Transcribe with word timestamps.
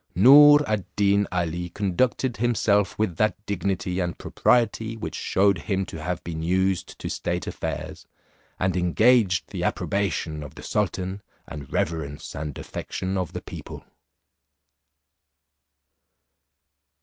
Noor 0.15 0.63
ad 0.67 0.85
Deen 0.95 1.27
Ali 1.31 1.69
conducted 1.69 2.37
himself 2.37 2.97
with 2.97 3.17
that 3.17 3.35
dignity 3.45 3.99
and 3.99 4.17
propriety 4.17 4.97
which 4.97 5.13
shewed 5.13 5.59
him 5.59 5.85
to 5.85 6.01
have 6.01 6.23
been 6.23 6.41
used 6.41 6.97
to 6.97 7.07
state 7.07 7.45
affairs, 7.45 8.07
and 8.59 8.75
engaged 8.75 9.51
the 9.51 9.63
approbation 9.63 10.41
of 10.41 10.55
the 10.55 10.63
sultan, 10.63 11.21
and 11.47 11.71
reverence 11.71 12.33
and 12.35 12.57
affection 12.57 13.15
of 13.15 13.33
the 13.33 13.41
people. 13.41 13.85